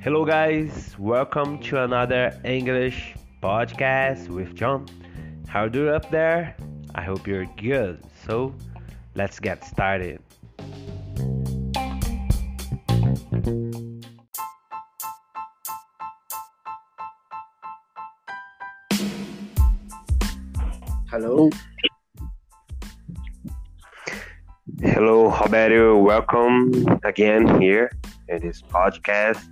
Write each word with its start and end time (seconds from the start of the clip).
Hello, 0.00 0.24
guys. 0.24 0.96
Welcome 0.98 1.58
to 1.64 1.82
another 1.84 2.40
English 2.42 3.14
podcast 3.42 4.28
with 4.28 4.54
John. 4.54 4.86
How 5.46 5.68
do 5.68 5.84
you 5.84 5.90
up 5.90 6.10
there? 6.10 6.56
I 6.94 7.02
hope 7.02 7.26
you're 7.26 7.44
good. 7.58 8.02
So, 8.26 8.54
let's 9.14 9.38
get 9.38 9.62
started. 9.66 10.22
Hello. 21.10 21.50
Hello, 24.64 25.28
Roberto. 25.28 25.98
Welcome 25.98 26.72
again 27.04 27.60
here 27.60 27.92
in 28.28 28.40
this 28.40 28.62
podcast. 28.62 29.44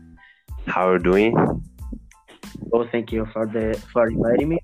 How 0.67 0.89
are 0.89 0.97
you 0.97 1.03
doing? 1.03 1.37
Oh, 2.73 2.89
thank 2.89 3.13
you 3.13 3.27
for 3.31 3.45
the 3.45 3.79
for 3.93 4.09
inviting 4.09 4.49
me. 4.49 4.59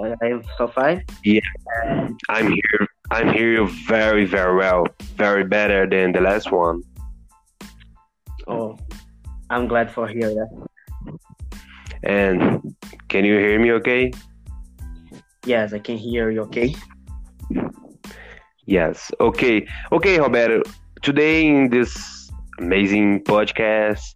I 0.00 0.26
am 0.26 0.42
so 0.58 0.66
fine. 0.66 1.04
Yeah, 1.22 1.38
I'm 2.28 2.50
here. 2.50 2.86
I'm 3.12 3.32
here 3.32 3.64
very, 3.86 4.24
very 4.24 4.56
well. 4.56 4.88
Very 5.14 5.44
better 5.44 5.86
than 5.88 6.10
the 6.10 6.20
last 6.20 6.50
one. 6.50 6.82
Oh, 8.48 8.76
I'm 9.50 9.68
glad 9.68 9.92
for 9.92 10.08
hear 10.08 10.34
that. 10.34 10.50
And 12.02 12.74
can 13.08 13.24
you 13.24 13.38
hear 13.38 13.60
me 13.60 13.70
okay? 13.78 14.10
Yes, 15.44 15.72
I 15.72 15.78
can 15.78 15.96
hear 15.96 16.30
you. 16.30 16.42
Okay. 16.42 16.74
Yes. 18.66 19.10
Okay. 19.20 19.66
Okay, 19.92 20.18
Roberto. 20.18 20.62
Today 21.02 21.46
in 21.46 21.70
this 21.70 22.30
amazing 22.58 23.22
podcast, 23.24 24.14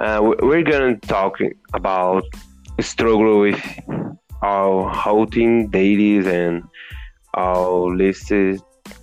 uh, 0.00 0.20
we- 0.22 0.36
we're 0.48 0.62
gonna 0.62 0.96
talk 0.98 1.38
about 1.74 2.24
struggle 2.80 3.40
with 3.40 3.60
our 4.42 4.90
routing 5.06 5.68
dailies 5.70 6.26
and 6.26 6.62
our 7.34 7.94
list 8.02 8.32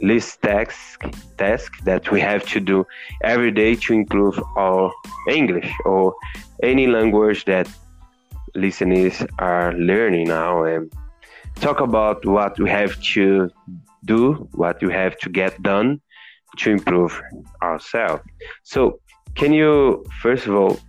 list 0.02 0.42
task 0.42 1.02
task 1.38 1.72
that 1.84 2.12
we 2.12 2.20
have 2.22 2.44
to 2.46 2.60
do 2.60 2.86
every 3.24 3.52
day 3.52 3.76
to 3.76 3.94
improve 3.94 4.40
our 4.58 4.92
English 5.30 5.72
or 5.86 6.14
any 6.64 6.86
language 6.88 7.46
that 7.46 7.68
listeners 8.56 9.24
are 9.40 9.74
learning 9.74 10.28
now 10.28 10.64
and 10.64 10.92
talk 11.62 11.80
about 11.82 12.26
what 12.26 12.60
we 12.60 12.70
have 12.70 13.00
to 13.02 13.50
do, 14.06 14.48
what 14.54 14.82
you 14.82 14.90
have 14.90 15.18
to 15.20 15.30
get 15.30 15.62
done 15.62 16.02
to 16.58 16.72
improve 16.72 17.22
ourselves. 17.62 18.24
So, 18.64 19.00
can 19.36 19.54
you 19.54 20.04
first 20.22 20.48
of 20.48 20.56
all 20.56 20.80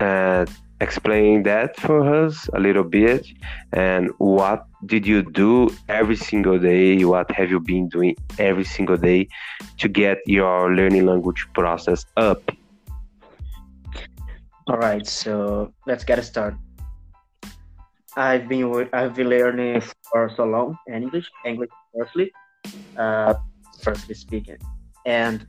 uh, 0.00 0.46
explain 0.80 1.42
that 1.44 1.78
for 1.78 2.24
us 2.24 2.48
a 2.54 2.60
little 2.60 2.84
bit? 2.84 3.26
And 3.72 4.10
what 4.18 4.66
did 4.84 5.06
you 5.06 5.22
do 5.22 5.68
every 5.88 6.16
single 6.16 6.58
day? 6.58 7.04
What 7.04 7.30
have 7.32 7.50
you 7.50 7.60
been 7.60 7.88
doing 7.88 8.16
every 8.38 8.64
single 8.64 8.96
day 8.96 9.28
to 9.78 9.88
get 9.88 10.18
your 10.26 10.74
learning 10.74 11.06
language 11.06 11.46
process 11.54 12.04
up? 12.16 12.50
All 14.68 14.78
right. 14.78 15.06
So 15.06 15.72
let's 15.86 16.04
get 16.04 16.22
started. 16.24 16.58
I've 18.16 18.48
been 18.48 18.88
I've 18.94 19.14
been 19.14 19.28
learning 19.28 19.82
for 20.10 20.30
so 20.34 20.44
long 20.44 20.78
English, 20.88 21.30
English 21.44 21.68
firstly, 21.96 22.32
uh, 22.96 23.34
firstly 23.80 24.14
speaking, 24.14 24.58
and 25.04 25.46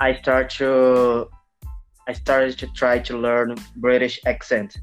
I 0.00 0.14
start 0.14 0.50
to 0.58 1.28
I 2.08 2.12
started 2.12 2.58
to 2.58 2.66
try 2.68 2.98
to 3.00 3.18
learn 3.18 3.54
British 3.76 4.20
accent. 4.26 4.78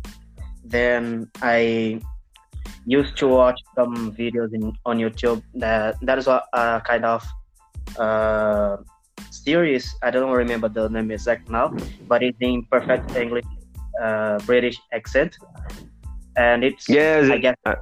Then 0.66 1.30
I 1.42 2.02
used 2.86 3.16
to 3.18 3.28
watch 3.28 3.60
some 3.76 4.14
videos 4.14 4.54
in, 4.54 4.74
on 4.86 4.98
YouTube. 4.98 5.42
That 5.56 5.96
that 6.02 6.18
is 6.18 6.28
a, 6.28 6.44
a 6.54 6.82
kind 6.86 7.06
of 7.06 7.26
uh, 7.98 8.78
series. 9.32 9.96
I 10.04 10.12
don't 10.12 10.32
remember 10.32 10.70
the 10.70 10.90
name 10.90 11.12
exact 11.12 11.50
now, 11.50 11.74
but 12.08 12.24
it's 12.24 12.38
in 12.42 12.66
perfect 12.72 13.16
English, 13.16 13.46
uh, 14.02 14.40
British 14.46 14.80
accent, 14.92 15.38
and 16.36 16.64
it's 16.64 16.90
Yes, 16.90 17.30
I 17.30 17.38
guess 17.38 17.56
uh, 17.66 17.76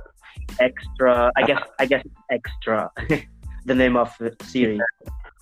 extra. 0.60 1.32
I 1.36 1.44
guess 1.44 1.62
I 1.80 1.86
guess 1.86 2.04
extra. 2.30 2.90
the 3.66 3.76
name 3.76 3.96
of 3.96 4.16
the 4.20 4.36
series 4.44 4.82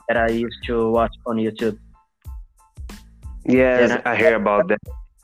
that 0.08 0.18
I 0.18 0.30
used 0.30 0.62
to 0.66 0.92
watch 0.92 1.16
on 1.25 1.38
YouTube. 1.38 1.78
Yes, 3.46 3.90
Then 3.90 4.02
I 4.06 4.16
hear 4.16 4.36
about 4.36 4.68
that. 4.68 4.80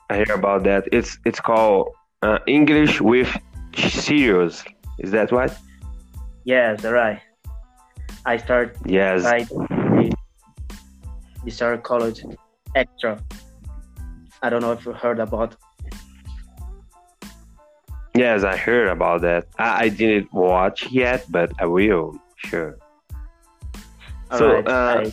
I 0.09 0.15
hear 0.17 0.33
about 0.33 0.63
that. 0.63 0.87
It's 0.91 1.17
it's 1.25 1.39
called 1.39 1.89
uh, 2.21 2.39
English 2.47 3.01
with 3.01 3.29
serious. 3.75 4.63
Is 4.99 5.11
that 5.11 5.31
right? 5.31 5.51
Yes, 6.45 6.83
right. 6.83 7.19
I 8.25 8.37
start 8.37 8.77
Yes. 8.85 9.25
I 9.25 9.45
we 11.43 11.51
started 11.51 11.83
college 11.83 12.23
extra. 12.75 13.21
I 14.41 14.49
don't 14.49 14.61
know 14.61 14.71
if 14.71 14.85
you 14.85 14.93
heard 14.93 15.19
about. 15.19 15.55
Yes, 18.15 18.45
I 18.45 18.55
heard 18.55 18.87
about 18.87 19.21
that. 19.21 19.47
I, 19.59 19.85
I 19.85 19.89
didn't 19.89 20.33
watch 20.33 20.89
yet, 20.89 21.25
but 21.29 21.51
I 21.59 21.65
will. 21.65 22.17
Sure. 22.37 22.77
So, 24.31 24.63
Alright, 24.63 24.67
uh, 24.67 25.09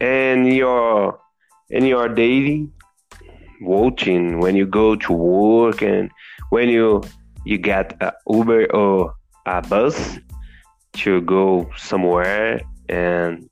And 0.00 0.46
your 0.46 1.18
in 1.70 1.86
your 1.86 2.08
daily 2.08 2.68
watching 3.60 4.40
when 4.40 4.56
you 4.56 4.66
go 4.66 4.96
to 4.96 5.12
work 5.12 5.82
and 5.82 6.10
when 6.50 6.68
you 6.68 7.02
you 7.44 7.58
get 7.58 7.96
a 8.00 8.12
Uber 8.28 8.66
or 8.72 9.14
a 9.46 9.62
bus 9.62 10.18
to 10.92 11.20
go 11.22 11.70
somewhere 11.76 12.60
and 12.88 13.48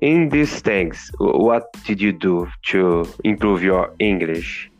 in 0.00 0.28
these 0.28 0.60
things 0.60 1.10
what 1.18 1.72
did 1.84 2.00
you 2.00 2.12
do 2.12 2.48
to 2.66 3.06
improve 3.24 3.62
your 3.62 3.94
English? 3.98 4.70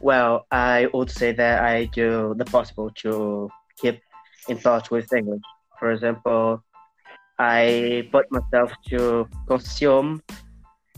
Well, 0.00 0.46
I 0.50 0.88
would 0.94 1.10
say 1.10 1.32
that 1.32 1.64
I 1.64 1.86
do 1.86 2.34
the 2.36 2.44
possible 2.44 2.90
to 3.02 3.50
keep 3.78 4.00
in 4.48 4.58
touch 4.58 4.90
with 4.90 5.12
English. 5.12 5.42
For 5.78 5.92
example, 5.92 6.62
I 7.38 8.08
put 8.12 8.30
myself 8.30 8.72
to 8.90 9.28
consume 9.46 10.22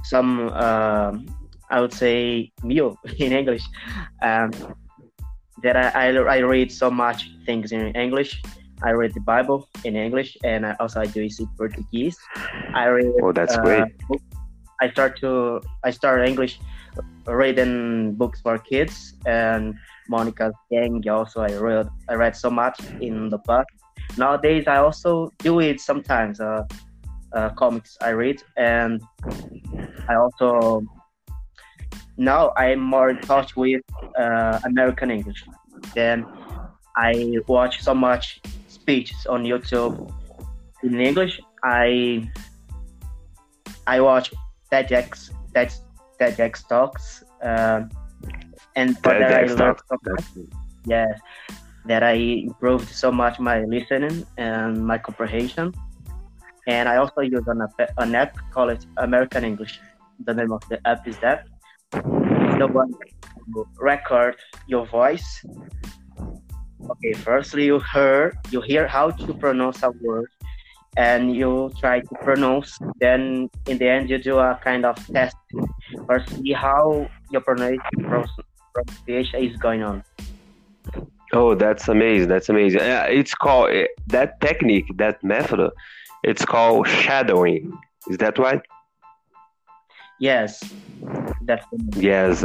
some, 0.04 0.48
um, 0.50 1.26
I 1.70 1.80
would 1.80 1.92
say, 1.92 2.52
meal 2.62 2.98
in 3.18 3.32
English. 3.32 3.62
Um, 4.22 4.50
that 5.62 5.76
I, 5.76 6.08
I, 6.08 6.36
I 6.36 6.38
read 6.38 6.72
so 6.72 6.90
much 6.90 7.30
things 7.44 7.72
in 7.72 7.94
English. 7.94 8.42
I 8.82 8.92
read 8.92 9.12
the 9.12 9.20
Bible 9.20 9.68
in 9.84 9.94
English, 9.94 10.38
and 10.42 10.64
I 10.64 10.74
also 10.80 11.00
I 11.00 11.06
do 11.06 11.28
speak 11.28 11.48
Portuguese. 11.58 12.16
I 12.74 12.86
read. 12.86 13.12
Oh, 13.22 13.32
that's 13.32 13.56
uh, 13.56 13.62
great. 13.62 13.84
I 14.80 14.90
start 14.90 15.20
to 15.20 15.60
I 15.84 15.90
start 15.90 16.26
English 16.26 16.58
reading 17.26 18.14
books 18.14 18.40
for 18.40 18.58
kids 18.58 19.14
and 19.26 19.74
Monica's 20.08 20.54
gang. 20.70 21.02
Also, 21.08 21.40
I 21.42 21.54
read 21.56 21.88
I 22.08 22.14
read 22.14 22.36
so 22.36 22.50
much 22.50 22.78
in 23.00 23.28
the 23.28 23.38
past. 23.38 23.68
Nowadays, 24.16 24.64
I 24.66 24.76
also 24.76 25.30
do 25.38 25.60
it 25.60 25.80
sometimes. 25.80 26.40
Uh, 26.40 26.64
uh, 27.32 27.50
comics 27.50 27.96
I 28.00 28.10
read, 28.10 28.42
and 28.56 29.00
I 30.08 30.14
also 30.14 30.82
now 32.16 32.52
I'm 32.56 32.80
more 32.80 33.10
in 33.10 33.18
touch 33.18 33.56
with 33.56 33.82
uh, 34.18 34.60
American 34.64 35.10
English. 35.10 35.44
Then 35.94 36.26
I 36.96 37.38
watch 37.46 37.82
so 37.82 37.94
much 37.94 38.40
speeches 38.68 39.26
on 39.26 39.44
YouTube 39.44 40.12
in 40.82 41.00
English. 41.00 41.40
I 41.62 42.30
I 43.86 44.00
watch 44.00 44.32
TEDx 44.72 45.30
TED 45.54 45.72
TEDx 46.20 46.68
talks, 46.68 47.24
um, 47.42 47.90
and 48.76 48.96
for 48.98 49.14
that 49.18 49.32
I 49.32 49.46
learned 49.46 49.80
so 49.88 49.96
much. 50.04 50.24
Yes, 50.84 51.18
that 51.86 52.02
I 52.02 52.12
improved 52.12 52.88
so 52.88 53.10
much 53.10 53.40
my 53.40 53.64
listening 53.64 54.26
and 54.36 54.84
my 54.86 54.98
comprehension. 54.98 55.72
And 56.66 56.88
I 56.88 56.96
also 56.96 57.22
use 57.22 57.46
an 57.46 57.62
app, 57.62 57.90
an 57.98 58.14
app 58.14 58.36
called 58.52 58.86
American 58.98 59.44
English. 59.44 59.80
The 60.24 60.34
name 60.34 60.52
of 60.52 60.62
the 60.68 60.78
app 60.86 61.08
is 61.08 61.18
that. 61.18 61.48
The 61.92 62.68
one 62.70 62.94
record 63.80 64.36
your 64.66 64.86
voice. 64.86 65.44
Okay, 66.90 67.12
firstly 67.14 67.64
you 67.64 67.80
hear 67.92 68.36
you 68.50 68.60
hear 68.60 68.86
how 68.86 69.10
to 69.10 69.34
pronounce 69.34 69.82
a 69.82 69.90
word, 70.02 70.28
and 70.96 71.34
you 71.34 71.72
try 71.80 72.00
to 72.00 72.14
pronounce. 72.22 72.78
Then 73.00 73.48
in 73.66 73.78
the 73.78 73.88
end 73.88 74.10
you 74.10 74.18
do 74.18 74.38
a 74.38 74.60
kind 74.62 74.84
of 74.84 74.96
test 75.08 75.36
or 76.08 76.24
see 76.26 76.52
how 76.52 77.08
your 77.30 77.40
pronunciation 77.40 79.44
is 79.44 79.56
going 79.56 79.82
on. 79.82 80.04
Oh, 81.32 81.54
that's 81.54 81.88
amazing. 81.88 82.28
That's 82.28 82.48
amazing. 82.48 82.80
It's 82.82 83.34
called 83.34 83.70
uh, 83.70 83.84
that 84.08 84.40
technique, 84.40 84.86
that 84.96 85.22
method. 85.22 85.70
It's 86.24 86.44
called 86.44 86.88
shadowing. 86.88 87.72
Is 88.08 88.18
that 88.18 88.38
right? 88.38 88.60
Yes, 90.18 90.62
that's 91.42 91.64
yes. 91.96 92.44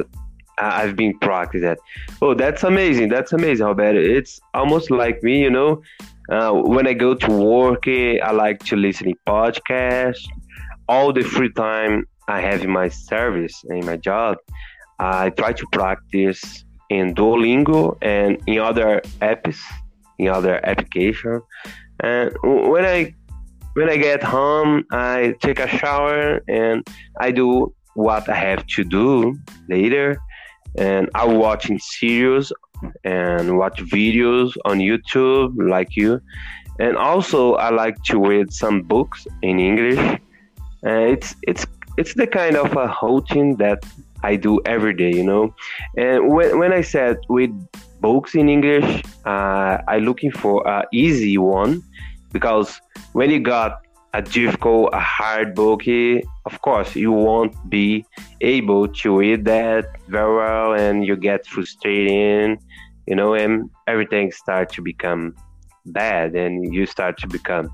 I've 0.57 0.95
been 0.95 1.17
practicing 1.19 1.61
that. 1.61 1.79
Oh, 2.21 2.33
that's 2.33 2.63
amazing. 2.63 3.09
That's 3.09 3.33
amazing, 3.33 3.65
Roberto. 3.65 3.99
It's 3.99 4.39
almost 4.53 4.89
like 4.89 5.21
me, 5.21 5.41
you 5.41 5.49
know. 5.49 5.81
Uh, 6.29 6.53
when 6.53 6.87
I 6.87 6.93
go 6.93 7.13
to 7.13 7.31
work, 7.31 7.87
eh, 7.87 8.17
I 8.23 8.31
like 8.31 8.59
to 8.65 8.75
listen 8.75 9.07
to 9.07 9.15
podcasts. 9.27 10.25
All 10.87 11.11
the 11.11 11.23
free 11.23 11.51
time 11.51 12.05
I 12.27 12.41
have 12.41 12.63
in 12.63 12.71
my 12.71 12.89
service, 12.89 13.63
in 13.69 13.85
my 13.85 13.97
job, 13.97 14.37
I 14.99 15.29
try 15.29 15.53
to 15.53 15.65
practice 15.71 16.63
in 16.89 17.13
Duolingo 17.13 17.97
and 18.01 18.37
in 18.47 18.59
other 18.59 19.01
apps, 19.21 19.59
in 20.17 20.29
other 20.29 20.65
application. 20.65 21.41
And 22.01 22.35
when 22.43 22.85
I 22.85 23.13
when 23.73 23.89
I 23.89 23.97
get 23.97 24.23
home, 24.23 24.85
I 24.91 25.35
take 25.41 25.59
a 25.59 25.67
shower 25.67 26.41
and 26.47 26.87
I 27.19 27.31
do 27.31 27.73
what 27.95 28.29
I 28.29 28.35
have 28.35 28.65
to 28.67 28.83
do 28.83 29.37
later. 29.69 30.17
And 30.77 31.09
I 31.13 31.25
watch 31.25 31.69
in 31.69 31.79
series 31.79 32.51
and 33.03 33.57
watch 33.57 33.81
videos 33.83 34.55
on 34.65 34.79
YouTube 34.79 35.55
like 35.57 35.95
you. 35.95 36.21
And 36.79 36.97
also 36.97 37.55
I 37.55 37.69
like 37.69 38.01
to 38.03 38.19
read 38.19 38.53
some 38.53 38.81
books 38.81 39.27
in 39.41 39.59
English. 39.59 39.99
And 40.83 41.09
it's 41.09 41.35
it's 41.43 41.65
it's 41.97 42.13
the 42.13 42.27
kind 42.27 42.55
of 42.55 42.75
a 42.75 42.95
routine 43.01 43.57
that 43.57 43.83
I 44.23 44.35
do 44.35 44.59
every 44.65 44.93
day, 44.93 45.11
you 45.11 45.23
know. 45.23 45.53
And 45.97 46.29
when, 46.33 46.57
when 46.59 46.73
I 46.73 46.81
said 46.81 47.17
with 47.29 47.51
books 48.01 48.35
in 48.35 48.49
English, 48.49 49.03
uh, 49.25 49.77
I 49.87 49.99
looking 49.99 50.31
for 50.31 50.65
a 50.67 50.85
easy 50.91 51.37
one 51.37 51.83
because 52.31 52.81
when 53.13 53.29
you 53.29 53.39
got 53.39 53.81
a 54.13 54.21
difficult, 54.21 54.89
a 54.93 54.99
hard 54.99 55.53
book, 55.55 55.83
of 56.45 56.61
course 56.61 56.95
you 56.95 57.11
won't 57.11 57.53
be 57.69 58.05
able 58.41 58.87
to 58.87 59.17
read 59.17 59.45
that 59.45 59.85
very 60.07 60.35
well, 60.35 60.73
and 60.73 61.05
you 61.05 61.15
get 61.17 61.45
frustrated, 61.45 62.57
you 63.07 63.15
know, 63.15 63.33
and 63.33 63.69
everything 63.87 64.31
start 64.31 64.71
to 64.71 64.81
become 64.81 65.35
bad, 65.87 66.33
and 66.35 66.73
you 66.73 66.85
start 66.85 67.17
to 67.17 67.27
become 67.27 67.69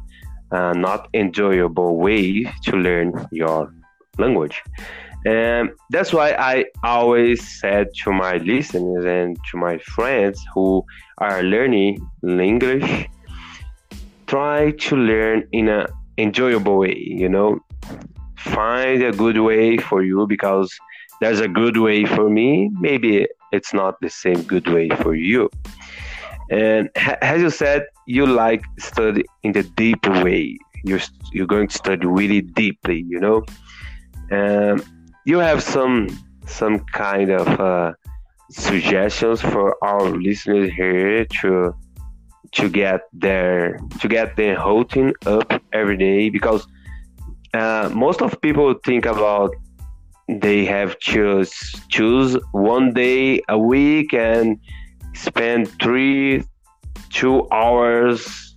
uh, 0.51 0.73
not 0.73 1.07
enjoyable 1.13 1.97
way 1.97 2.43
to 2.63 2.75
learn 2.75 3.27
your 3.31 3.71
language. 4.17 4.61
And 5.25 5.69
that's 5.91 6.11
why 6.13 6.31
I 6.31 6.65
always 6.83 7.47
said 7.59 7.89
to 8.03 8.11
my 8.11 8.37
listeners 8.37 9.05
and 9.05 9.37
to 9.51 9.57
my 9.57 9.77
friends 9.79 10.43
who 10.53 10.83
are 11.19 11.43
learning 11.43 11.99
English, 12.23 13.07
try 14.25 14.71
to 14.71 14.95
learn 14.95 15.47
in 15.51 15.67
an 15.67 15.87
enjoyable 16.17 16.79
way, 16.79 16.97
you 16.97 17.29
know. 17.29 17.59
Find 18.37 19.03
a 19.03 19.11
good 19.11 19.37
way 19.37 19.77
for 19.77 20.01
you 20.01 20.25
because 20.25 20.75
there's 21.19 21.39
a 21.39 21.47
good 21.47 21.77
way 21.77 22.05
for 22.05 22.27
me. 22.29 22.71
Maybe 22.79 23.27
it's 23.51 23.73
not 23.73 24.01
the 24.01 24.09
same 24.09 24.41
good 24.41 24.67
way 24.67 24.89
for 24.89 25.13
you. 25.13 25.49
And 26.49 26.89
as 27.21 27.41
you 27.41 27.51
said, 27.51 27.85
you 28.07 28.25
like 28.25 28.63
study 28.79 29.23
in 29.43 29.51
the 29.51 29.63
deep 29.63 30.05
way. 30.07 30.57
You're 30.83 30.99
you're 31.31 31.47
going 31.47 31.67
to 31.67 31.77
study 31.77 32.07
really 32.07 32.41
deeply, 32.41 33.05
you 33.07 33.19
know. 33.19 33.45
Um, 34.31 34.83
you 35.25 35.39
have 35.39 35.61
some 35.61 36.07
some 36.47 36.79
kind 36.79 37.31
of 37.31 37.47
uh, 37.59 37.93
suggestions 38.49 39.41
for 39.41 39.75
our 39.83 40.09
listeners 40.09 40.71
here 40.73 41.25
to 41.41 41.73
to 42.53 42.69
get 42.69 43.01
their 43.13 43.77
to 43.99 44.07
get 44.07 44.35
their 44.35 44.57
routine 44.57 45.13
up 45.25 45.61
every 45.73 45.97
day 45.97 46.29
because 46.29 46.67
uh, 47.53 47.89
most 47.93 48.21
of 48.21 48.39
people 48.41 48.73
think 48.85 49.05
about 49.05 49.53
they 50.27 50.65
have 50.65 50.97
to 50.99 51.45
choose 51.89 52.37
one 52.51 52.93
day 52.93 53.41
a 53.49 53.57
week 53.57 54.13
and 54.13 54.59
spend 55.13 55.67
three 55.81 56.43
two 57.09 57.47
hours 57.51 58.55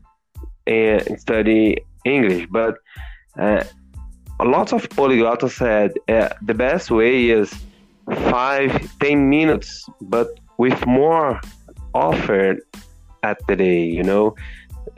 and 0.66 1.20
study 1.20 1.76
English, 2.04 2.46
but 2.50 2.76
uh, 3.38 3.64
lots 4.44 4.72
of 4.72 4.88
polyglots 4.90 5.50
said 5.50 5.92
uh, 6.08 6.28
the 6.42 6.54
best 6.54 6.90
way 6.90 7.30
is 7.30 7.52
five, 8.30 8.70
ten 9.00 9.28
minutes, 9.28 9.88
but 10.02 10.28
with 10.58 10.86
more 10.86 11.40
offered 11.94 12.60
at 13.22 13.38
the 13.48 13.56
day, 13.56 13.82
you 13.82 14.02
know. 14.02 14.34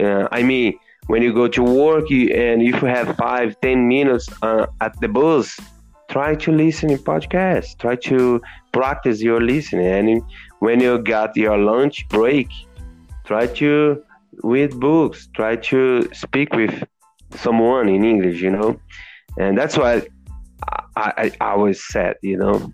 Uh, 0.00 0.28
I 0.32 0.42
mean, 0.42 0.78
when 1.06 1.22
you 1.22 1.32
go 1.32 1.48
to 1.48 1.62
work 1.62 2.10
and 2.10 2.62
if 2.62 2.82
you 2.82 2.88
have 2.88 3.16
five, 3.16 3.58
ten 3.60 3.86
minutes 3.86 4.28
uh, 4.42 4.66
at 4.80 5.00
the 5.00 5.08
bus, 5.08 5.58
try 6.10 6.34
to 6.34 6.52
listen 6.52 6.88
to 6.90 6.98
podcast. 6.98 7.78
Try 7.78 7.96
to 7.96 8.42
practice 8.72 9.22
your 9.22 9.40
listening. 9.40 9.86
And 9.86 10.22
when 10.58 10.80
you 10.80 10.98
got 10.98 11.36
your 11.36 11.56
lunch 11.56 12.08
break, 12.08 12.48
try 13.24 13.46
to 13.46 14.02
read 14.42 14.78
books. 14.80 15.28
Try 15.34 15.56
to 15.56 16.08
speak 16.12 16.52
with 16.54 16.84
someone 17.30 17.88
in 17.88 18.04
English, 18.04 18.40
you 18.40 18.50
know 18.50 18.80
and 19.38 19.56
that's 19.56 19.76
what 19.76 20.08
I, 20.96 21.32
I 21.40 21.52
always 21.52 21.84
said, 21.84 22.16
you 22.22 22.36
know. 22.38 22.72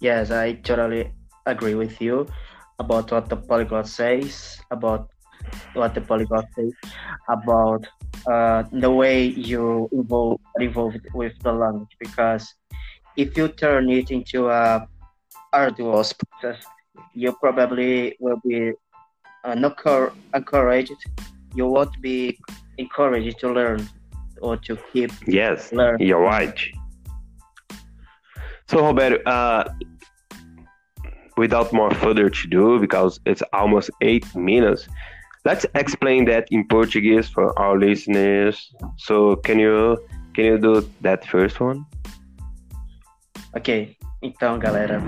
Yes, 0.00 0.30
I 0.30 0.54
totally 0.54 1.12
agree 1.46 1.74
with 1.74 2.00
you 2.00 2.26
about 2.78 3.10
what 3.10 3.28
the 3.28 3.36
polyglot 3.36 3.88
says, 3.88 4.58
about 4.70 5.08
what 5.74 5.94
the 5.94 6.00
polyglot 6.00 6.46
says, 6.54 6.72
about 7.28 7.86
uh, 8.30 8.64
the 8.72 8.90
way 8.90 9.26
you 9.26 9.88
evolve, 9.92 10.40
evolve 10.56 10.96
with 11.14 11.38
the 11.40 11.52
language. 11.52 11.96
Because 11.98 12.52
if 13.16 13.36
you 13.36 13.48
turn 13.48 13.88
it 13.90 14.10
into 14.10 14.48
a 14.48 14.86
arduous 15.52 16.12
process, 16.12 16.64
you 17.14 17.32
probably 17.40 18.16
will 18.20 18.40
be 18.44 18.72
uh, 19.44 19.54
not 19.54 19.78
encouraged. 20.34 21.00
You 21.54 21.66
won't 21.68 22.00
be 22.00 22.38
encouraged 22.78 23.38
to 23.40 23.52
learn 23.52 23.88
or 24.42 24.56
to 24.56 24.76
keep 24.92 25.10
yes 25.26 25.72
you're 25.98 26.20
right. 26.20 26.58
So 28.68 28.78
roberto 28.80 29.22
uh, 29.28 29.64
without 31.36 31.72
more 31.72 31.92
further 31.94 32.30
to 32.30 32.48
do 32.48 32.78
because 32.78 33.20
it's 33.26 33.42
almost 33.52 33.90
eight 34.00 34.24
minutes 34.34 34.88
let's 35.44 35.66
explain 35.74 36.24
that 36.26 36.46
in 36.50 36.66
portuguese 36.68 37.28
for 37.28 37.58
our 37.58 37.78
listeners. 37.78 38.72
So 38.96 39.36
can 39.36 39.58
you 39.58 39.98
can 40.34 40.44
you 40.44 40.58
do 40.58 40.88
that 41.02 41.26
first 41.26 41.60
one? 41.60 41.84
Ok 43.54 43.96
então 44.22 44.58
galera 44.58 45.00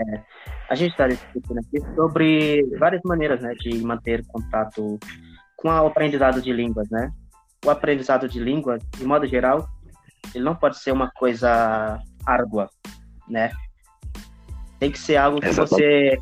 é, 0.00 0.22
a 0.68 0.74
gente 0.74 0.92
está 0.92 1.08
discutindo 1.08 1.58
aqui 1.58 1.80
sobre 1.94 2.62
várias 2.78 3.02
maneiras 3.04 3.40
né, 3.40 3.54
de 3.54 3.78
manter 3.78 4.24
contato 4.26 4.98
com 5.56 5.68
o 5.68 5.86
aprendizado 5.86 6.42
de 6.42 6.52
línguas, 6.52 6.88
né? 6.90 7.10
O 7.66 7.70
aprendizado 7.70 8.28
de 8.28 8.38
língua, 8.38 8.78
de 8.96 9.04
modo 9.04 9.26
geral, 9.26 9.68
ele 10.32 10.44
não 10.44 10.54
pode 10.54 10.78
ser 10.78 10.92
uma 10.92 11.10
coisa 11.10 11.98
árdua, 12.24 12.70
né? 13.28 13.50
Tem 14.78 14.90
que 14.90 14.98
ser 14.98 15.16
algo 15.16 15.40
que 15.40 15.50
você 15.50 16.16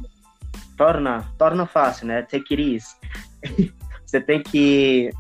torna, 0.77 1.25
torna 1.37 1.67
fácil, 1.67 2.07
né? 2.07 2.23
Take 2.23 2.55
it 2.55 2.75
easy. 2.75 3.75
você 4.07 4.21
tem 4.21 4.43
que 4.43 5.11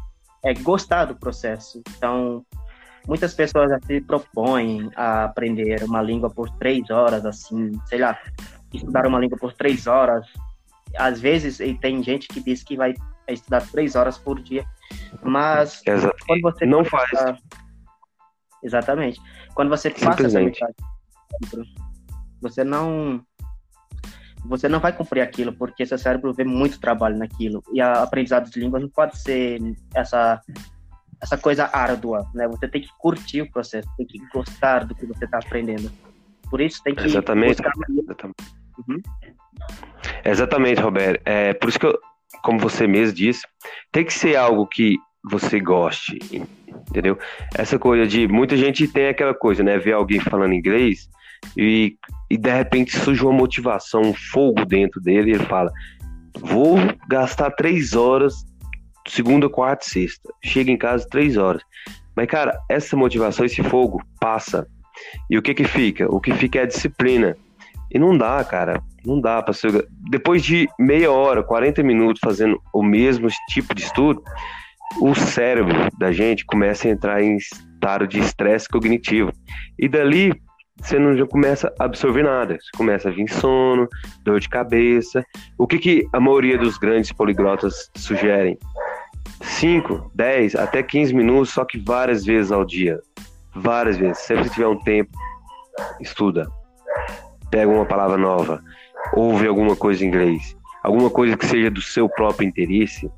é, 0.43 0.54
gostar 0.54 1.07
do 1.07 1.16
processo. 1.16 1.83
Então, 1.97 2.45
muitas 3.07 3.35
pessoas 3.35 3.71
se 3.85 4.00
propõem 4.00 4.90
a 4.97 5.25
aprender 5.25 5.83
uma 5.85 6.00
língua 6.00 6.31
por 6.31 6.49
três 6.59 6.88
horas, 6.90 7.26
assim, 7.26 7.73
sei 7.87 7.99
lá, 7.99 8.19
estudar 8.73 9.07
uma 9.07 9.19
língua 9.19 9.37
por 9.38 9.52
três 9.52 9.87
horas. 9.87 10.26
Às 10.97 11.21
vezes, 11.21 11.61
e 11.61 11.75
tem 11.75 12.02
gente 12.02 12.28
que 12.28 12.40
diz 12.40 12.62
que 12.62 12.76
vai 12.76 12.95
estudar 13.28 13.66
três 13.66 13.95
horas 13.95 14.16
por 14.16 14.40
dia. 14.40 14.64
Mas 15.23 15.83
Exatamente. 15.87 16.26
quando 16.26 16.43
você 16.43 16.67
não 16.67 16.85
faz. 16.85 17.11
Exatamente. 18.62 19.21
Quando 19.55 19.69
você 19.69 19.91
passa 19.91 20.26
essa 20.26 20.41
mensagem, 20.41 20.75
você 22.41 22.64
não 22.64 23.23
você 24.47 24.69
não 24.69 24.79
vai 24.79 24.93
cumprir 24.93 25.23
aquilo 25.23 25.55
porque 25.55 25.87
seu 25.87 25.97
cérebro 25.97 26.33
vê 26.35 26.45
muito 26.45 26.79
trabalho 26.79 27.17
naquilo 27.17 27.62
e 27.73 27.81
a 27.81 28.03
aprendizado 28.03 28.50
de 28.50 28.61
línguas 28.61 28.83
não 28.83 28.91
pode 28.91 29.19
ser 29.19 29.59
essa 29.95 30.41
essa 31.21 31.38
coisa 31.38 31.71
árdua, 31.73 32.29
né? 32.35 32.47
Você 32.49 32.69
tem 32.69 32.83
que 32.83 32.91
curtir 32.99 33.43
o 33.43 33.50
processo, 33.50 33.88
tem 33.97 34.07
que 34.07 34.19
gostar 34.29 34.85
do 34.85 34.95
que 34.95 35.07
você 35.07 35.25
está 35.25 35.38
aprendendo. 35.38 35.91
Por 36.50 36.61
isso 36.61 36.83
tem 36.83 36.95
que 36.95 37.05
exatamente. 37.05 37.62
Exatamente. 37.62 38.35
Uhum. 38.87 39.00
Exatamente, 40.25 40.81
Roberto. 40.81 41.23
É 41.25 41.55
por 41.55 41.69
isso 41.71 41.79
que 41.79 41.87
eu, 41.87 41.99
como 42.43 42.59
você 42.59 42.87
mesmo 42.87 43.14
disse, 43.14 43.43
tem 43.93 44.05
que 44.05 44.12
ser 44.12 44.37
algo 44.37 44.67
que 44.67 44.97
você 45.31 45.59
goste, 45.59 46.19
entendeu? 46.91 47.19
Essa 47.55 47.79
coisa 47.79 48.07
de 48.07 48.29
muita 48.29 48.57
gente 48.57 48.87
tem 48.87 49.09
aquela 49.09 49.35
coisa, 49.35 49.62
né? 49.62 49.79
Ver 49.79 49.93
alguém 49.93 50.21
falando 50.21 50.53
inglês 50.53 51.09
e, 51.57 51.97
e 52.31 52.37
de 52.37 52.50
repente 52.50 52.97
surge 52.99 53.23
uma 53.23 53.33
motivação, 53.33 54.03
um 54.03 54.14
fogo 54.14 54.64
dentro 54.64 55.00
dele, 55.00 55.31
e 55.31 55.35
ele 55.35 55.45
fala: 55.45 55.73
Vou 56.41 56.76
gastar 57.09 57.50
três 57.53 57.95
horas, 57.95 58.35
segunda, 59.09 59.49
quarta 59.49 59.87
e 59.87 59.91
sexta. 59.91 60.33
Chega 60.43 60.71
em 60.71 60.76
casa 60.76 61.07
três 61.09 61.37
horas. 61.37 61.62
Mas, 62.17 62.26
cara, 62.26 62.59
essa 62.69 62.97
motivação, 62.97 63.45
esse 63.45 63.62
fogo 63.62 64.03
passa. 64.21 64.67
E 65.29 65.37
o 65.37 65.43
que 65.43 65.55
que 65.55 65.64
fica? 65.64 66.07
O 66.09 66.21
que 66.21 66.33
fica 66.33 66.61
é 66.61 66.62
a 66.62 66.67
disciplina. 66.67 67.37
E 67.94 67.98
não 67.98 68.18
dá, 68.18 68.42
cara. 68.44 68.82
Não 69.06 69.20
dá 69.20 69.40
para 69.40 69.54
ser. 69.54 69.86
Depois 70.10 70.42
de 70.42 70.68
meia 70.78 71.12
hora, 71.12 71.44
40 71.44 71.82
minutos 71.84 72.20
fazendo 72.22 72.60
o 72.72 72.82
mesmo 72.82 73.28
tipo 73.48 73.72
de 73.72 73.84
estudo, 73.84 74.20
o 75.00 75.14
cérebro 75.14 75.88
da 75.96 76.10
gente 76.10 76.44
começa 76.44 76.88
a 76.88 76.90
entrar 76.90 77.22
em 77.22 77.36
estado 77.36 78.08
de 78.08 78.18
estresse 78.18 78.68
cognitivo. 78.68 79.32
E 79.78 79.88
dali 79.88 80.32
você 80.76 80.98
não 80.98 81.16
já 81.16 81.24
começa 81.24 81.72
a 81.78 81.84
absorver 81.84 82.24
nada. 82.24 82.58
Você 82.60 82.70
começa 82.76 83.08
a 83.08 83.12
vir 83.12 83.28
sono, 83.30 83.88
dor 84.24 84.40
de 84.40 84.48
cabeça. 84.48 85.24
O 85.56 85.66
que, 85.66 85.78
que 85.78 86.08
a 86.12 86.18
maioria 86.18 86.58
dos 86.58 86.76
grandes 86.76 87.12
poliglotas 87.12 87.90
sugerem? 87.94 88.58
5, 89.40 90.10
10, 90.14 90.56
até 90.56 90.82
15 90.82 91.14
minutos, 91.14 91.50
só 91.50 91.64
que 91.64 91.78
várias 91.78 92.24
vezes 92.24 92.50
ao 92.50 92.64
dia. 92.64 93.00
Várias 93.54 93.96
vezes. 93.96 94.18
Sempre 94.18 94.44
que 94.44 94.50
tiver 94.50 94.66
um 94.66 94.78
tempo, 94.80 95.12
estuda. 96.00 96.48
Pega 97.54 97.70
uma 97.70 97.87
palavra 97.87 98.16
nova. 98.18 98.61
Ouve 99.12 99.46
alguma 99.46 99.76
coisa 99.76 100.04
em 100.04 100.08
inglês. 100.08 100.56
Alguma 100.82 101.08
coisa 101.08 101.37
que 101.37 101.46
seja 101.46 101.70
do 101.70 101.80
seu 101.80 102.08
próprio 102.08 102.49
interesse. 102.49 103.08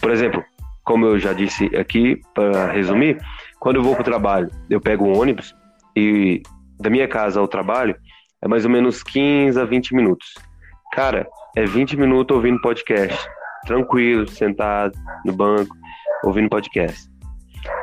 Por 0.00 0.10
exemplo, 0.10 0.42
como 0.82 1.06
eu 1.06 1.20
já 1.20 1.32
disse 1.32 1.66
aqui, 1.76 2.20
para 2.34 2.72
resumir, 2.72 3.16
quando 3.60 3.76
eu 3.76 3.84
vou 3.84 3.92
para 3.92 4.00
o 4.00 4.04
trabalho, 4.04 4.50
eu 4.68 4.80
pego 4.80 5.06
um 5.06 5.16
ônibus 5.16 5.54
e 5.94 6.42
da 6.80 6.90
minha 6.90 7.06
casa 7.06 7.38
ao 7.38 7.46
trabalho 7.46 7.94
é 8.42 8.48
mais 8.48 8.64
ou 8.64 8.70
menos 8.72 9.04
15 9.04 9.60
a 9.60 9.64
20 9.64 9.94
minutos. 9.94 10.34
Cara, 10.92 11.24
é 11.56 11.64
20 11.64 11.96
minutos 11.96 12.36
ouvindo 12.36 12.60
podcast, 12.60 13.16
tranquilo, 13.66 14.26
sentado 14.26 14.98
no 15.24 15.32
banco, 15.32 15.76
ouvindo 16.24 16.48
podcast. 16.48 17.08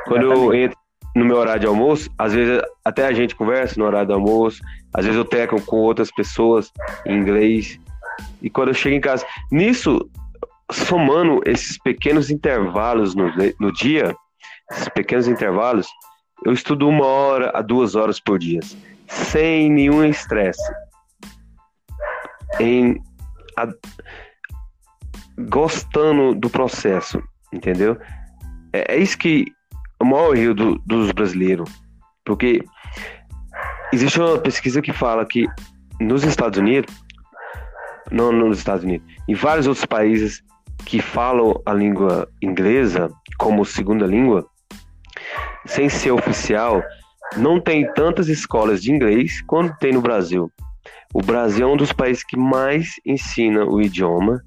Quando 0.06 0.34
eu 0.34 0.54
entro 0.54 0.78
no 1.16 1.26
meu 1.26 1.38
horário 1.38 1.62
de 1.62 1.68
almoço, 1.68 2.10
às 2.18 2.34
vezes 2.34 2.62
até 2.84 3.06
a 3.06 3.14
gente 3.14 3.36
conversa 3.36 3.80
no 3.80 3.86
horário 3.86 4.08
do 4.08 4.14
almoço, 4.14 4.62
às 4.94 5.06
vezes 5.06 5.18
eu 5.18 5.26
teco 5.26 5.62
com 5.62 5.78
outras 5.78 6.12
pessoas 6.12 6.72
em 7.06 7.18
inglês. 7.18 7.80
E 8.42 8.50
quando 8.50 8.70
eu 8.70 8.74
chego 8.74 8.96
em 8.96 9.02
casa, 9.02 9.26
nisso, 9.52 10.10
somando 10.72 11.42
esses 11.46 11.78
pequenos 11.78 12.30
intervalos 12.30 13.16
no, 13.16 13.32
no 13.60 13.72
dia, 13.72 14.16
esses 14.72 14.90
pequenos 14.90 15.28
intervalos, 15.28 15.88
eu 16.46 16.52
estudo 16.52 16.88
uma 16.88 17.06
hora 17.06 17.52
a 17.54 17.62
duas 17.62 17.96
horas 17.96 18.20
por 18.20 18.40
dia, 18.40 18.60
sem 19.08 19.70
nenhum 19.70 20.04
estresse. 20.04 20.62
Em 22.60 23.02
a, 23.58 23.68
gostando 25.50 26.36
do 26.36 26.50
processo, 26.50 27.22
entendeu? 27.52 27.98
É, 28.72 28.96
é 28.96 28.98
isso 28.98 29.18
que 29.18 29.46
o 30.04 30.06
maior 30.06 30.36
erro 30.36 30.54
do, 30.54 30.76
dos 30.86 31.12
brasileiros, 31.12 31.70
porque 32.26 32.64
existe 33.92 34.20
uma 34.20 34.38
pesquisa 34.38 34.82
que 34.82 34.92
fala 34.92 35.26
que 35.26 35.48
nos 36.00 36.24
Estados 36.24 36.60
Unidos, 36.60 36.94
não 38.12 38.32
nos 38.32 38.58
Estados 38.58 38.84
Unidos, 38.84 39.08
em 39.28 39.34
vários 39.34 39.66
outros 39.66 39.86
países 39.86 40.44
que 40.86 41.02
falam 41.02 41.62
a 41.66 41.74
língua 41.74 42.28
inglesa 42.42 43.10
como 43.38 43.64
segunda 43.64 44.06
língua, 44.06 44.46
sem 45.66 45.88
ser 45.88 46.12
oficial, 46.12 46.84
não 47.38 47.60
tem 47.60 47.92
tantas 47.94 48.28
escolas 48.28 48.84
de 48.84 48.92
inglês 48.92 49.42
quanto 49.44 49.78
tem 49.78 49.94
no 49.94 50.02
Brasil. 50.02 50.52
O 51.14 51.22
Brasil 51.22 51.68
é 51.68 51.72
um 51.72 51.78
dos 51.78 51.94
países 51.94 52.24
que 52.26 52.38
mais 52.38 52.90
ensina 53.06 53.64
o 53.64 53.82
idioma, 53.82 54.44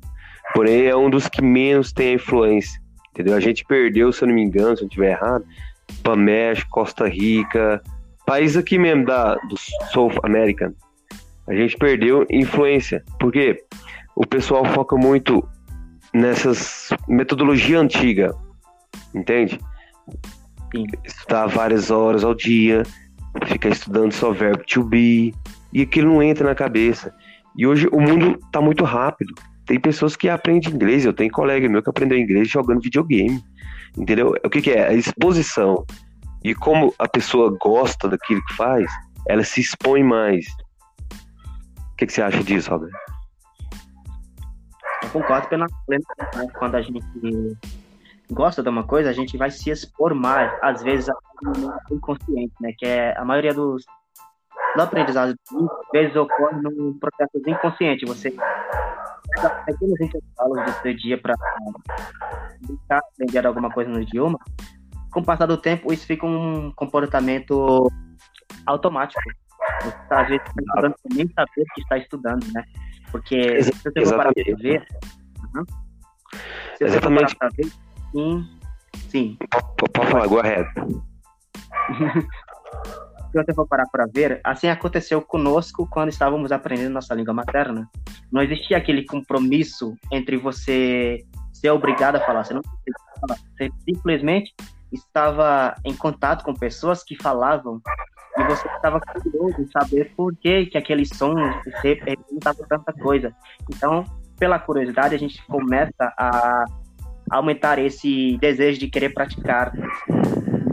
porém 0.55 0.85
é 0.85 0.95
um 0.95 1.09
dos 1.09 1.29
que 1.29 1.43
menos 1.43 1.93
tem 1.93 2.11
a 2.11 2.15
influência. 2.15 2.79
Entendeu? 3.17 3.35
A 3.35 3.41
gente 3.41 3.65
perdeu, 3.65 4.13
se 4.13 4.23
eu 4.23 4.29
não 4.29 4.35
me 4.35 4.43
engano, 4.43 4.77
se 4.77 4.83
eu 4.83 4.89
estiver 4.89 5.13
errado, 5.13 5.43
para 6.03 6.15
México, 6.15 6.69
Costa 6.71 7.09
Rica, 7.09 7.83
país 8.27 8.59
aqui 8.59 8.79
mesmo 8.79 9.07
da, 9.07 9.37
do 9.37 9.57
South 9.91 10.21
American. 10.23 10.75
A 11.49 11.55
gente 11.55 11.79
perdeu 11.79 12.27
influência. 12.29 13.03
porque 13.19 13.65
O 14.15 14.27
pessoal 14.27 14.67
foca 14.67 14.97
muito 14.97 15.43
nessas 16.13 16.91
metodologia 17.09 17.81
antiga, 17.81 18.35
entende? 19.15 19.59
Sim. 20.75 20.85
Estudar 21.03 21.47
várias 21.47 21.91
horas 21.91 22.23
ao 22.23 22.35
dia, 22.35 22.83
ficar 23.47 23.71
estudando 23.71 24.13
só 24.13 24.31
verbo 24.31 24.63
to 24.67 24.85
be, 24.85 25.35
e 25.73 25.81
aquilo 25.81 26.13
não 26.13 26.23
entra 26.23 26.47
na 26.47 26.55
cabeça. 26.55 27.15
E 27.57 27.67
hoje 27.67 27.89
o 27.91 27.99
mundo 27.99 28.39
está 28.45 28.61
muito 28.61 28.85
rápido. 28.85 29.33
Tem 29.67 29.81
pessoas 29.81 30.15
que 30.15 30.29
aprendem 30.29 30.73
inglês, 30.73 31.05
eu 31.05 31.13
tenho 31.13 31.31
colega 31.31 31.69
meu 31.69 31.83
que 31.83 31.91
aprendeu 31.91 32.17
inglês 32.17 32.49
jogando 32.49 32.81
videogame. 32.81 33.43
Entendeu? 33.97 34.35
O 34.45 34.51
que, 34.51 34.63
que 34.63 34.71
é? 34.71 34.89
A 34.89 34.95
exposição. 34.95 35.85
E 36.45 36.55
como 36.55 36.95
a 36.99 37.09
pessoa 37.09 37.57
gosta 37.61 38.09
daquilo 38.09 38.45
que 38.45 38.55
faz, 38.55 38.89
ela 39.29 39.43
se 39.43 39.61
expõe 39.61 40.05
mais. 40.05 40.47
O 41.93 41.97
que, 41.97 42.07
que 42.07 42.13
você 42.13 42.23
acha 42.23 42.45
disso, 42.45 42.71
Robert? 42.71 42.93
Eu 45.03 45.11
concordo 45.11 45.49
pela 45.49 45.67
quando 46.59 46.75
a 46.77 46.83
gente 46.83 47.01
gosta 48.31 48.63
de 48.63 48.69
uma 48.69 48.85
coisa, 48.85 49.11
a 49.11 49.13
gente 49.13 49.37
vai 49.37 49.51
se 49.51 49.71
expor 49.71 50.15
mais, 50.15 50.53
às 50.63 50.83
vezes 50.83 51.09
inconsciente, 51.91 52.53
né? 52.61 52.73
Que 52.79 52.87
é 52.87 53.19
a 53.19 53.25
maioria 53.25 53.55
dos 53.55 53.85
do 54.77 54.83
aprendizado, 54.83 55.31
às 55.31 55.91
vezes 55.93 56.15
ocorre 56.15 56.61
num 56.61 56.99
processo 56.99 57.31
inconsciente. 57.47 58.05
Você 58.05 58.35
pega 59.37 59.51
pequenos 59.65 60.01
intervalos 60.01 60.65
do 60.65 60.83
seu 60.83 60.97
dia 60.97 61.21
para 61.21 61.35
aprender 62.91 63.47
alguma 63.47 63.71
coisa 63.71 63.91
no 63.91 64.01
idioma. 64.01 64.39
Com 65.11 65.21
o 65.21 65.25
passar 65.25 65.47
do 65.47 65.57
tempo, 65.57 65.93
isso 65.93 66.07
fica 66.07 66.27
um 66.27 66.73
comportamento 66.73 67.91
automático. 68.67 69.21
Você 69.83 69.89
está, 69.89 70.23
às 70.23 70.29
vezes, 70.29 70.47
estudando 70.47 70.95
sem 71.01 71.17
nem 71.17 71.29
saber 71.33 71.65
que 71.75 71.81
está 71.81 71.99
estudando, 71.99 72.47
né? 72.53 72.65
Porque 73.11 73.63
se 73.63 73.73
você 73.73 74.05
for 74.05 74.17
para 74.17 74.33
ver, 74.35 74.87
uhum, 75.55 75.65
se 76.75 76.79
você 76.79 76.85
Exatamente. 76.85 77.33
for 77.33 77.39
para 77.39 77.49
ver, 77.57 77.73
Sim. 78.13 78.49
Sim. 79.09 79.39
Pode 79.95 80.11
falar, 80.11 80.27
go 80.27 80.41
ahead. 80.41 80.67
Se 83.37 83.45
você 83.45 83.53
for 83.53 83.69
parar 83.69 83.85
para 83.93 84.07
ver, 84.07 84.41
assim 84.43 84.69
aconteceu 84.69 85.21
conosco 85.21 85.87
quando 85.91 86.09
estávamos 86.09 86.51
aprendendo 86.51 86.95
nossa 86.95 87.15
língua 87.15 87.35
materna. 87.35 87.87
Não 88.33 88.43
existia 88.43 88.79
aquele 88.79 89.05
compromisso 89.05 89.95
entre 90.11 90.39
você 90.39 91.23
ser 91.53 91.69
obrigado 91.69 92.17
a 92.17 92.21
falar. 92.21 92.45
Você 92.45 92.55
não 92.55 92.63
falar. 93.21 93.39
Você 93.59 93.69
simplesmente 93.85 94.55
estava 94.91 95.75
em 95.85 95.95
contato 95.95 96.45
com 96.45 96.55
pessoas 96.55 97.05
que 97.05 97.15
falavam 97.15 97.79
e 98.39 98.45
você 98.45 98.67
estava 98.69 98.99
curioso 99.01 99.61
em 99.61 99.67
saber 99.67 100.15
por 100.17 100.35
que, 100.35 100.65
que 100.65 100.79
aquele 100.79 101.05
som 101.05 101.35
representava 101.83 102.65
tanta 102.67 102.91
coisa. 102.95 103.35
Então, 103.69 104.03
pela 104.39 104.59
curiosidade, 104.59 105.15
a 105.15 105.19
gente 105.19 105.45
começa 105.47 105.93
a 106.19 106.65
aumentar 107.31 107.79
esse 107.79 108.39
desejo 108.39 108.81
de 108.81 108.89
querer 108.89 109.11
praticar. 109.11 109.73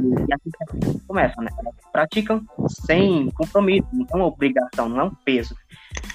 E 0.03 0.33
assim 0.33 0.99
começa, 1.07 1.41
né? 1.41 1.49
Elas 1.59 1.75
praticam 1.91 2.41
sem 2.67 3.29
compromisso, 3.31 3.87
não 3.93 4.05
é 4.11 4.15
uma 4.15 4.27
obrigação, 4.27 4.89
não 4.89 4.99
é 4.99 5.03
um 5.05 5.15
peso. 5.23 5.55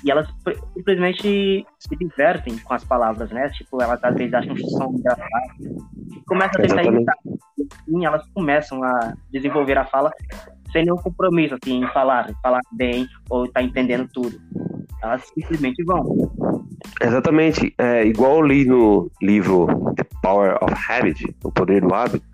E 0.05 0.11
elas 0.11 0.29
simplesmente 0.75 1.67
se 1.79 1.97
divertem 1.97 2.59
com 2.59 2.75
as 2.75 2.85
palavras, 2.85 3.31
né? 3.31 3.49
Tipo, 3.51 3.83
elas 3.83 4.03
às 4.03 4.15
vezes 4.15 4.35
acham 4.35 4.53
um 4.53 4.57
som 4.57 4.95
engraçado. 4.97 5.29
E 5.61 6.21
começam 6.27 6.63
a 6.63 6.67
tentar 6.67 6.85
imitar. 6.85 7.17
E 7.57 7.67
assim, 7.71 8.07
elas 8.07 8.27
começam 8.35 8.83
a 8.83 9.15
desenvolver 9.31 9.79
a 9.79 9.85
fala 9.85 10.11
sem 10.73 10.85
nenhum 10.85 10.97
compromisso, 10.97 11.55
assim, 11.55 11.83
em 11.83 11.89
falar, 11.89 12.31
falar 12.43 12.61
bem 12.73 13.07
ou 13.31 13.45
estar 13.45 13.61
tá 13.61 13.67
entendendo 13.67 14.09
tudo. 14.13 14.39
Elas 15.03 15.27
simplesmente 15.35 15.83
vão. 15.85 16.05
Exatamente. 17.01 17.75
É, 17.79 18.05
igual 18.07 18.37
eu 18.37 18.43
li 18.43 18.65
no 18.65 19.11
livro 19.23 19.67
The 19.97 20.05
Power 20.23 20.59
of 20.63 20.75
Habit, 20.89 21.37
O 21.45 21.53
Poder 21.53 21.81
do 21.81 21.95
Hábito. 21.95 22.27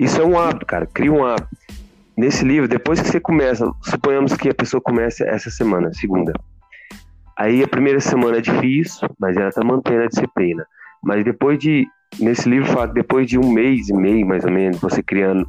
Isso 0.00 0.18
é 0.18 0.24
um 0.24 0.38
hábito, 0.38 0.64
cara. 0.64 0.86
Cria 0.86 1.12
um 1.12 1.22
hábito. 1.22 1.46
Nesse 2.16 2.42
livro, 2.42 2.66
depois 2.66 3.02
que 3.02 3.08
você 3.08 3.20
começa, 3.20 3.70
suponhamos 3.82 4.34
que 4.34 4.48
a 4.48 4.54
pessoa 4.54 4.80
comece 4.80 5.22
essa 5.24 5.50
semana, 5.50 5.92
segunda. 5.92 6.32
Aí 7.38 7.62
a 7.62 7.68
primeira 7.68 8.00
semana 8.00 8.38
é 8.38 8.40
difícil, 8.40 9.06
mas 9.18 9.36
ela 9.36 9.50
tá 9.50 9.62
mantendo 9.62 10.04
a 10.04 10.06
disciplina. 10.06 10.66
Mas 11.04 11.22
depois 11.22 11.58
de. 11.58 11.86
Nesse 12.18 12.48
livro 12.48 12.66
fala 12.72 12.88
que 12.88 12.94
depois 12.94 13.28
de 13.28 13.38
um 13.38 13.52
mês 13.52 13.90
e 13.90 13.92
meio, 13.92 14.26
mais 14.26 14.44
ou 14.44 14.50
menos, 14.50 14.80
você 14.80 15.02
criando 15.02 15.46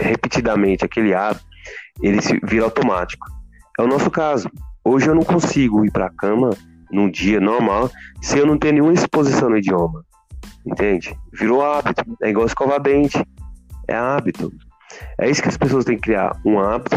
repetidamente 0.00 0.84
aquele 0.84 1.14
hábito, 1.14 1.44
ele 2.02 2.20
se 2.20 2.38
vira 2.44 2.64
automático. 2.66 3.26
É 3.78 3.82
o 3.82 3.86
nosso 3.86 4.10
caso. 4.10 4.50
Hoje 4.84 5.08
eu 5.08 5.14
não 5.14 5.24
consigo 5.24 5.84
ir 5.86 5.90
para 5.90 6.06
a 6.06 6.10
cama 6.10 6.50
num 6.92 7.10
dia 7.10 7.40
normal 7.40 7.90
se 8.20 8.38
eu 8.38 8.46
não 8.46 8.58
ter 8.58 8.72
nenhuma 8.72 8.92
exposição 8.92 9.48
no 9.48 9.56
idioma. 9.56 10.04
Entende? 10.66 11.18
Virou 11.32 11.64
hábito. 11.64 12.04
É 12.22 12.28
igual 12.28 12.46
escovar 12.46 12.80
dente. 12.80 13.18
É 13.88 13.94
hábito. 13.94 14.52
É 15.18 15.28
isso 15.28 15.42
que 15.42 15.48
as 15.48 15.56
pessoas 15.56 15.84
têm 15.84 15.96
que 15.96 16.02
criar 16.02 16.36
um 16.44 16.58
hábito 16.58 16.96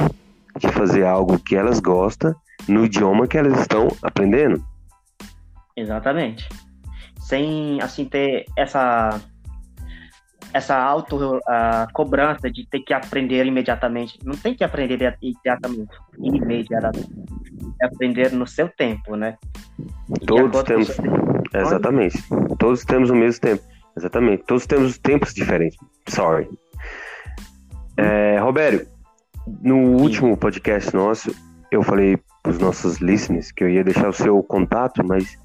de 0.57 0.67
fazer 0.69 1.05
algo 1.05 1.39
que 1.39 1.55
elas 1.55 1.79
gostam 1.79 2.35
no 2.67 2.85
idioma 2.85 3.27
que 3.27 3.37
elas 3.37 3.59
estão 3.59 3.87
aprendendo. 4.01 4.63
Exatamente. 5.75 6.47
Sem 7.19 7.81
assim 7.81 8.05
ter 8.05 8.45
essa 8.57 9.19
essa 10.53 10.75
auto 10.75 11.37
uh, 11.37 11.93
cobrança 11.93 12.49
de 12.49 12.67
ter 12.67 12.79
que 12.79 12.93
aprender 12.93 13.45
imediatamente. 13.45 14.19
Não 14.23 14.35
tem 14.35 14.55
que 14.55 14.63
aprender 14.63 14.95
imediatamente, 15.21 15.95
imediatamente. 16.17 17.09
É 17.81 17.85
aprender 17.85 18.31
no 18.31 18.47
seu 18.47 18.67
tempo, 18.67 19.15
né? 19.15 19.37
Todos 20.25 20.63
temos. 20.63 20.89
Exatamente. 21.53 22.17
Todos 22.57 22.83
temos 22.83 23.09
o 23.09 23.15
mesmo 23.15 23.41
tempo. 23.41 23.63
Exatamente. 23.95 24.43
Todos 24.45 24.65
temos 24.65 24.97
tempos 24.97 25.33
diferentes. 25.33 25.77
Sorry. 26.07 26.49
É, 27.99 28.39
Robério, 28.39 28.87
no 29.61 29.75
último 30.01 30.37
podcast 30.37 30.95
nosso, 30.95 31.35
eu 31.69 31.83
falei 31.83 32.17
para 32.41 32.51
os 32.51 32.57
nossos 32.57 32.99
listeners 32.99 33.51
que 33.51 33.61
eu 33.61 33.69
ia 33.69 33.83
deixar 33.83 34.07
o 34.07 34.13
seu 34.13 34.41
contato, 34.41 35.03
mas 35.05 35.37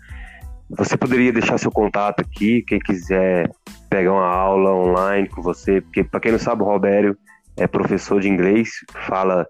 você 0.70 0.96
poderia 0.96 1.32
deixar 1.32 1.58
seu 1.58 1.72
contato 1.72 2.20
aqui, 2.20 2.62
quem 2.62 2.78
quiser 2.78 3.50
pegar 3.90 4.12
uma 4.12 4.28
aula 4.28 4.72
online 4.72 5.28
com 5.28 5.42
você, 5.42 5.80
porque 5.80 6.04
para 6.04 6.20
quem 6.20 6.30
não 6.30 6.38
sabe, 6.38 6.62
o 6.62 6.66
Robério 6.66 7.18
é 7.56 7.66
professor 7.66 8.20
de 8.20 8.28
inglês, 8.28 8.70
fala 9.08 9.44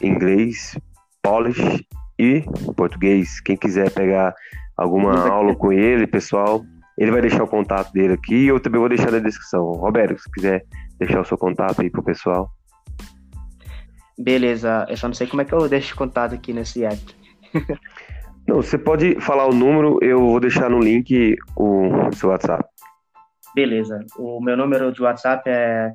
inglês, 0.00 0.78
Polish 1.22 1.84
e 2.16 2.44
português. 2.76 3.40
Quem 3.40 3.56
quiser 3.56 3.90
pegar 3.90 4.32
alguma 4.76 5.28
aula 5.28 5.56
com 5.56 5.72
ele, 5.72 6.06
pessoal, 6.06 6.62
ele 6.96 7.10
vai 7.10 7.22
deixar 7.22 7.42
o 7.42 7.48
contato 7.48 7.92
dele 7.92 8.14
aqui 8.14 8.36
e 8.36 8.48
eu 8.48 8.60
também 8.60 8.78
vou 8.78 8.88
deixar 8.88 9.10
na 9.10 9.18
descrição. 9.18 9.64
Roberto, 9.72 10.16
se 10.20 10.30
quiser 10.30 10.64
deixar 11.00 11.20
o 11.20 11.24
seu 11.24 11.36
contato 11.36 11.80
aí 11.80 11.90
pro 11.90 12.02
pessoal. 12.02 12.48
Beleza, 14.18 14.86
eu 14.88 14.96
só 14.96 15.08
não 15.08 15.14
sei 15.14 15.26
como 15.26 15.42
é 15.42 15.44
que 15.44 15.52
eu 15.52 15.68
deixo 15.68 15.96
contato 15.96 16.34
aqui 16.34 16.52
nesse 16.52 16.84
app. 16.84 17.00
não, 18.46 18.56
você 18.56 18.78
pode 18.78 19.18
falar 19.20 19.46
o 19.46 19.54
número, 19.54 19.98
eu 20.02 20.18
vou 20.18 20.38
deixar 20.38 20.68
no 20.68 20.78
link 20.78 21.34
o 21.56 22.12
seu 22.14 22.28
WhatsApp. 22.28 22.62
Beleza, 23.54 24.04
o 24.18 24.40
meu 24.40 24.56
número 24.56 24.92
de 24.92 25.02
WhatsApp 25.02 25.48
é 25.48 25.92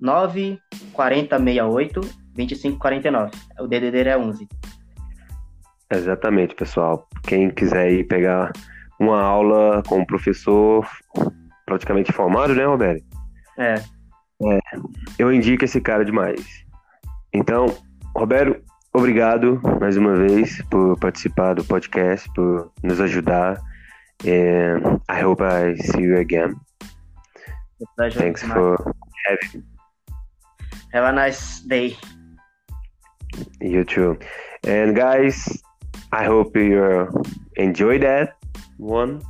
94068 0.00 2.00
2549. 2.34 3.30
O 3.58 3.66
DDD 3.66 4.08
é 4.08 4.16
11. 4.16 4.48
Exatamente, 5.90 6.54
pessoal. 6.54 7.08
Quem 7.24 7.50
quiser 7.50 7.90
ir 7.90 8.04
pegar 8.04 8.52
uma 9.00 9.20
aula 9.20 9.82
com 9.88 9.98
um 9.98 10.04
professor 10.04 10.86
praticamente 11.66 12.12
formado, 12.12 12.54
né, 12.54 12.64
Roberto? 12.64 13.04
É. 13.58 13.97
é. 14.42 14.58
Eu 15.18 15.32
indico 15.32 15.64
esse 15.64 15.80
cara 15.80 16.04
demais. 16.04 16.64
Então, 17.32 17.66
Roberto, 18.16 18.62
obrigado 18.92 19.60
mais 19.80 19.96
uma 19.96 20.14
vez 20.14 20.62
por 20.70 20.98
participar 20.98 21.54
do 21.54 21.64
podcast, 21.64 22.28
por 22.34 22.70
nos 22.82 23.00
ajudar. 23.00 23.60
And 24.24 25.00
I 25.08 25.22
hope 25.22 25.42
I 25.42 25.76
see 25.76 26.02
you 26.02 26.18
again. 26.18 26.56
Thanks 27.96 28.42
for 28.42 28.94
having. 29.26 29.64
Have 30.92 31.04
a 31.04 31.12
nice 31.12 31.60
day. 31.68 31.96
You 33.60 33.84
too. 33.84 34.18
And 34.66 34.96
guys, 34.96 35.62
I 36.12 36.24
hope 36.24 36.56
you 36.56 37.08
enjoy 37.56 38.00
that 38.00 38.34
one. 38.78 39.20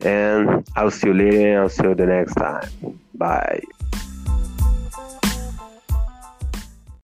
And 0.00 0.64
I'll 0.76 0.90
see 0.90 1.08
you 1.08 1.14
later. 1.14 1.62
I'll 1.62 1.68
see 1.68 1.84
you 1.84 1.94
the 1.94 2.06
next 2.06 2.34
time. 2.34 2.98
Bye. 3.14 3.60